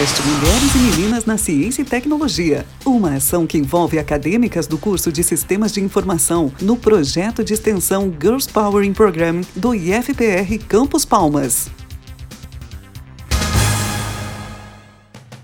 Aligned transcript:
Podcast 0.00 0.22
Mulheres 0.22 0.74
e 0.74 0.78
Meninas 0.78 1.24
na 1.26 1.36
Ciência 1.36 1.82
e 1.82 1.84
Tecnologia. 1.84 2.64
Uma 2.86 3.16
ação 3.16 3.46
que 3.46 3.58
envolve 3.58 3.98
acadêmicas 3.98 4.66
do 4.66 4.78
curso 4.78 5.12
de 5.12 5.22
Sistemas 5.22 5.72
de 5.72 5.82
Informação 5.82 6.50
no 6.58 6.74
projeto 6.74 7.44
de 7.44 7.52
extensão 7.52 8.10
Girls 8.18 8.48
Powering 8.48 8.94
Program 8.94 9.42
do 9.54 9.74
IFPR 9.74 10.58
Campus 10.66 11.04
Palmas. 11.04 11.68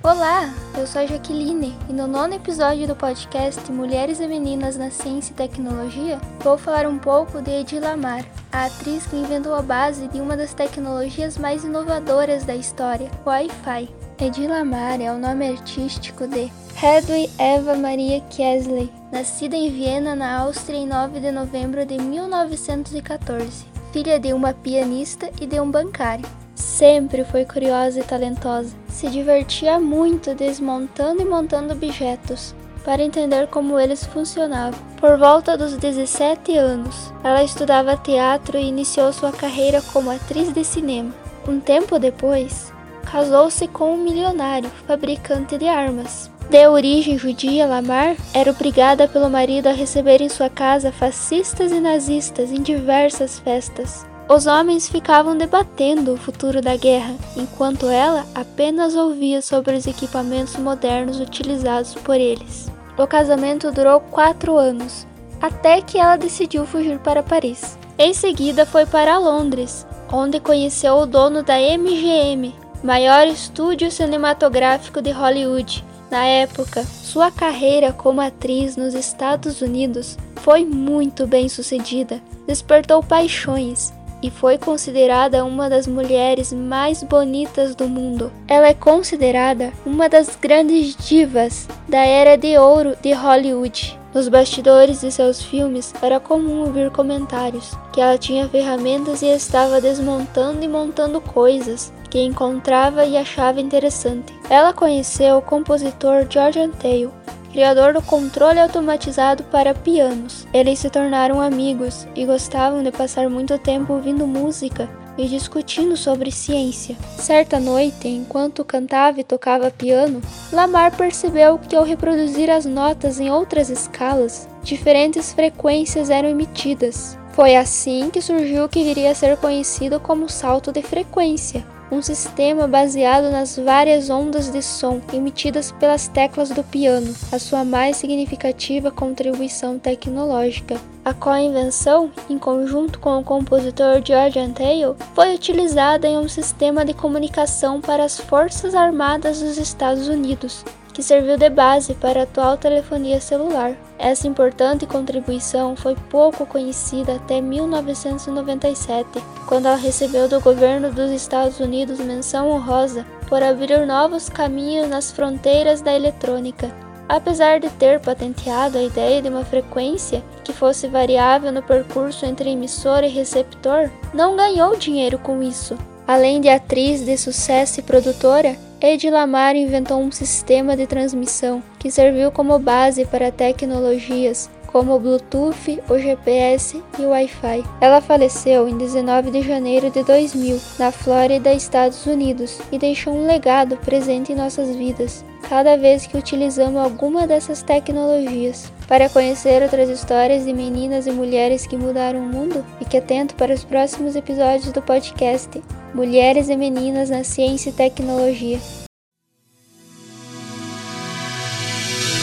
Olá, 0.02 0.54
eu 0.78 0.86
sou 0.86 1.02
a 1.02 1.06
Jaqueline 1.06 1.76
e 1.90 1.92
no 1.92 2.06
nono 2.06 2.32
episódio 2.32 2.88
do 2.88 2.96
podcast 2.96 3.70
Mulheres 3.70 4.20
e 4.20 4.26
Meninas 4.26 4.78
na 4.78 4.90
Ciência 4.90 5.32
e 5.32 5.34
Tecnologia 5.34 6.18
vou 6.40 6.56
falar 6.56 6.86
um 6.86 6.96
pouco 6.96 7.42
de 7.42 7.50
Edi 7.50 7.78
Lamar, 7.78 8.24
a 8.50 8.64
atriz 8.64 9.04
que 9.04 9.16
inventou 9.16 9.54
a 9.54 9.60
base 9.60 10.08
de 10.08 10.18
uma 10.18 10.34
das 10.34 10.54
tecnologias 10.54 11.36
mais 11.36 11.62
inovadoras 11.62 12.44
da 12.44 12.54
história, 12.56 13.10
o 13.22 13.28
Wi-Fi. 13.28 14.05
Edi 14.18 14.46
Lamar 14.46 14.98
é 14.98 15.12
o 15.12 15.18
nome 15.18 15.46
artístico 15.46 16.26
de 16.26 16.50
Hedwig 16.82 17.30
Eva 17.38 17.74
Maria 17.74 18.22
Kesley, 18.30 18.90
nascida 19.12 19.54
em 19.54 19.70
Viena, 19.70 20.16
na 20.16 20.38
Áustria, 20.38 20.78
em 20.78 20.86
9 20.86 21.20
de 21.20 21.30
novembro 21.30 21.84
de 21.84 21.98
1914, 21.98 23.66
filha 23.92 24.18
de 24.18 24.32
uma 24.32 24.54
pianista 24.54 25.28
e 25.38 25.46
de 25.46 25.60
um 25.60 25.70
bancário. 25.70 26.24
Sempre 26.54 27.24
foi 27.24 27.44
curiosa 27.44 28.00
e 28.00 28.04
talentosa. 28.04 28.74
Se 28.88 29.10
divertia 29.10 29.78
muito 29.78 30.34
desmontando 30.34 31.20
e 31.20 31.26
montando 31.26 31.74
objetos 31.74 32.54
para 32.86 33.02
entender 33.02 33.48
como 33.48 33.78
eles 33.78 34.02
funcionavam. 34.06 34.80
Por 34.98 35.18
volta 35.18 35.58
dos 35.58 35.76
17 35.76 36.56
anos, 36.56 37.12
ela 37.22 37.44
estudava 37.44 37.98
teatro 37.98 38.56
e 38.56 38.66
iniciou 38.66 39.12
sua 39.12 39.30
carreira 39.30 39.82
como 39.92 40.10
atriz 40.10 40.50
de 40.54 40.64
cinema. 40.64 41.12
Um 41.46 41.60
tempo 41.60 41.98
depois, 41.98 42.72
casou-se 43.10 43.66
com 43.68 43.94
um 43.94 44.02
milionário, 44.02 44.70
fabricante 44.86 45.56
de 45.56 45.66
armas. 45.66 46.30
De 46.50 46.66
origem 46.68 47.18
judia, 47.18 47.66
Lamar 47.66 48.16
era 48.32 48.50
obrigada 48.50 49.08
pelo 49.08 49.28
marido 49.28 49.68
a 49.68 49.72
receber 49.72 50.20
em 50.20 50.28
sua 50.28 50.48
casa 50.48 50.92
fascistas 50.92 51.72
e 51.72 51.80
nazistas 51.80 52.52
em 52.52 52.62
diversas 52.62 53.38
festas. 53.38 54.06
Os 54.28 54.46
homens 54.46 54.88
ficavam 54.88 55.36
debatendo 55.36 56.12
o 56.12 56.16
futuro 56.16 56.60
da 56.60 56.76
guerra, 56.76 57.14
enquanto 57.36 57.86
ela 57.86 58.26
apenas 58.34 58.96
ouvia 58.96 59.40
sobre 59.40 59.76
os 59.76 59.86
equipamentos 59.86 60.56
modernos 60.56 61.20
utilizados 61.20 61.94
por 61.94 62.16
eles. 62.16 62.68
O 62.98 63.06
casamento 63.06 63.70
durou 63.70 64.00
quatro 64.00 64.56
anos, 64.56 65.06
até 65.40 65.80
que 65.80 65.98
ela 65.98 66.16
decidiu 66.16 66.66
fugir 66.66 66.98
para 66.98 67.22
Paris. 67.22 67.78
Em 67.98 68.12
seguida, 68.12 68.66
foi 68.66 68.84
para 68.84 69.18
Londres, 69.18 69.86
onde 70.12 70.40
conheceu 70.40 70.94
o 70.96 71.06
dono 71.06 71.42
da 71.42 71.56
MGM, 71.58 72.54
maior 72.82 73.26
estúdio 73.26 73.90
cinematográfico 73.90 75.00
de 75.00 75.10
Hollywood. 75.10 75.84
Na 76.10 76.24
época, 76.24 76.84
sua 76.84 77.30
carreira 77.30 77.92
como 77.92 78.20
atriz 78.20 78.76
nos 78.76 78.94
Estados 78.94 79.60
Unidos 79.60 80.16
foi 80.36 80.64
muito 80.64 81.26
bem 81.26 81.48
sucedida, 81.48 82.20
despertou 82.46 83.02
paixões 83.02 83.92
e 84.22 84.30
foi 84.30 84.56
considerada 84.56 85.44
uma 85.44 85.68
das 85.68 85.86
mulheres 85.86 86.52
mais 86.52 87.02
bonitas 87.02 87.74
do 87.74 87.88
mundo. 87.88 88.32
Ela 88.48 88.68
é 88.68 88.74
considerada 88.74 89.72
uma 89.84 90.08
das 90.08 90.36
grandes 90.36 90.96
divas 90.96 91.68
da 91.88 92.04
era 92.04 92.36
de 92.36 92.56
ouro 92.56 92.96
de 93.02 93.12
Hollywood. 93.12 93.98
Nos 94.14 94.28
bastidores 94.28 95.02
de 95.02 95.12
seus 95.12 95.42
filmes 95.42 95.92
era 96.00 96.18
comum 96.18 96.60
ouvir 96.60 96.90
comentários 96.90 97.72
que 97.92 98.00
ela 98.00 98.16
tinha 98.16 98.48
ferramentas 98.48 99.20
e 99.20 99.26
estava 99.26 99.80
desmontando 99.80 100.64
e 100.64 100.68
montando 100.68 101.20
coisas 101.20 101.92
que 102.06 102.20
encontrava 102.20 103.04
e 103.04 103.16
achava 103.16 103.60
interessante. 103.60 104.34
Ela 104.48 104.72
conheceu 104.72 105.38
o 105.38 105.42
compositor 105.42 106.26
George 106.28 106.60
Antheil 106.60 107.12
criador 107.56 107.94
do 107.94 108.02
controle 108.02 108.60
automatizado 108.60 109.42
para 109.44 109.72
pianos. 109.72 110.46
Eles 110.52 110.78
se 110.78 110.90
tornaram 110.90 111.40
amigos 111.40 112.06
e 112.14 112.26
gostavam 112.26 112.82
de 112.82 112.92
passar 112.92 113.30
muito 113.30 113.58
tempo 113.58 113.94
ouvindo 113.94 114.26
música 114.26 114.86
e 115.16 115.26
discutindo 115.26 115.96
sobre 115.96 116.30
ciência. 116.30 116.94
Certa 117.18 117.58
noite, 117.58 118.08
enquanto 118.08 118.62
cantava 118.62 119.20
e 119.20 119.24
tocava 119.24 119.70
piano, 119.70 120.20
Lamar 120.52 120.94
percebeu 120.94 121.58
que 121.58 121.74
ao 121.74 121.82
reproduzir 121.82 122.50
as 122.50 122.66
notas 122.66 123.18
em 123.18 123.30
outras 123.30 123.70
escalas, 123.70 124.46
diferentes 124.62 125.32
frequências 125.32 126.10
eram 126.10 126.28
emitidas. 126.28 127.18
Foi 127.32 127.56
assim 127.56 128.10
que 128.10 128.20
surgiu 128.20 128.64
o 128.64 128.68
que 128.68 128.84
viria 128.84 129.12
a 129.12 129.14
ser 129.14 129.38
conhecido 129.38 129.98
como 129.98 130.28
salto 130.28 130.70
de 130.70 130.82
frequência, 130.82 131.64
um 131.90 132.02
sistema 132.02 132.66
baseado 132.66 133.30
nas 133.30 133.56
várias 133.56 134.10
ondas 134.10 134.50
de 134.50 134.62
som 134.62 135.00
emitidas 135.12 135.72
pelas 135.72 136.08
teclas 136.08 136.50
do 136.50 136.64
piano, 136.64 137.14
a 137.30 137.38
sua 137.38 137.64
mais 137.64 137.96
significativa 137.96 138.90
contribuição 138.90 139.78
tecnológica. 139.78 140.80
A 141.04 141.14
co-invenção, 141.14 142.10
em 142.28 142.36
conjunto 142.36 142.98
com 142.98 143.18
o 143.18 143.24
compositor 143.24 144.02
George 144.04 144.38
Antheil, 144.38 144.96
foi 145.14 145.34
utilizada 145.34 146.08
em 146.08 146.18
um 146.18 146.28
sistema 146.28 146.84
de 146.84 146.92
comunicação 146.92 147.80
para 147.80 148.04
as 148.04 148.18
Forças 148.18 148.74
Armadas 148.74 149.40
dos 149.40 149.56
Estados 149.56 150.08
Unidos, 150.08 150.64
que 150.96 151.02
serviu 151.02 151.36
de 151.36 151.50
base 151.50 151.92
para 151.92 152.20
a 152.20 152.22
atual 152.22 152.56
telefonia 152.56 153.20
celular. 153.20 153.76
Essa 153.98 154.26
importante 154.26 154.86
contribuição 154.86 155.76
foi 155.76 155.94
pouco 156.08 156.46
conhecida 156.46 157.16
até 157.16 157.38
1997, 157.38 159.22
quando 159.46 159.66
ela 159.66 159.76
recebeu 159.76 160.26
do 160.26 160.40
governo 160.40 160.90
dos 160.90 161.10
Estados 161.10 161.60
Unidos 161.60 161.98
menção 161.98 162.50
honrosa 162.50 163.04
por 163.28 163.42
abrir 163.42 163.86
novos 163.86 164.30
caminhos 164.30 164.88
nas 164.88 165.12
fronteiras 165.12 165.82
da 165.82 165.94
eletrônica. 165.94 166.74
Apesar 167.06 167.60
de 167.60 167.68
ter 167.68 168.00
patenteado 168.00 168.78
a 168.78 168.82
ideia 168.82 169.20
de 169.20 169.28
uma 169.28 169.44
frequência 169.44 170.24
que 170.42 170.52
fosse 170.54 170.88
variável 170.88 171.52
no 171.52 171.62
percurso 171.62 172.24
entre 172.24 172.48
emissor 172.48 173.04
e 173.04 173.08
receptor, 173.08 173.90
não 174.14 174.34
ganhou 174.34 174.74
dinheiro 174.76 175.18
com 175.18 175.42
isso. 175.42 175.76
Além 176.08 176.40
de 176.40 176.48
atriz 176.48 177.04
de 177.04 177.18
sucesso 177.18 177.80
e 177.80 177.82
produtora, 177.82 178.56
Ed 178.88 179.10
Lamar 179.10 179.56
inventou 179.56 180.00
um 180.00 180.12
sistema 180.12 180.76
de 180.76 180.86
transmissão 180.86 181.60
que 181.76 181.90
serviu 181.90 182.30
como 182.30 182.56
base 182.56 183.04
para 183.04 183.32
tecnologias 183.32 184.48
como 184.76 184.94
o 184.94 185.00
Bluetooth, 185.00 185.82
o 185.88 185.98
GPS 185.98 186.82
e 186.98 187.02
o 187.02 187.08
Wi-Fi. 187.08 187.64
Ela 187.80 188.02
faleceu 188.02 188.68
em 188.68 188.76
19 188.76 189.30
de 189.30 189.40
janeiro 189.40 189.90
de 189.90 190.02
2000, 190.02 190.60
na 190.78 190.92
Flórida, 190.92 191.50
Estados 191.50 192.04
Unidos, 192.04 192.60
e 192.70 192.78
deixou 192.78 193.14
um 193.14 193.26
legado 193.26 193.78
presente 193.78 194.32
em 194.32 194.36
nossas 194.36 194.76
vidas, 194.76 195.24
cada 195.48 195.78
vez 195.78 196.06
que 196.06 196.18
utilizamos 196.18 196.78
alguma 196.78 197.26
dessas 197.26 197.62
tecnologias. 197.62 198.70
Para 198.86 199.08
conhecer 199.08 199.62
outras 199.62 199.88
histórias 199.88 200.44
de 200.44 200.52
meninas 200.52 201.06
e 201.06 201.10
mulheres 201.10 201.66
que 201.66 201.74
mudaram 201.74 202.20
o 202.20 202.28
mundo, 202.28 202.62
fique 202.78 202.98
atento 202.98 203.34
para 203.34 203.54
os 203.54 203.64
próximos 203.64 204.14
episódios 204.14 204.72
do 204.72 204.82
podcast 204.82 205.48
Mulheres 205.94 206.50
e 206.50 206.56
Meninas 206.56 207.08
na 207.08 207.24
Ciência 207.24 207.70
e 207.70 207.72
Tecnologia. 207.72 208.85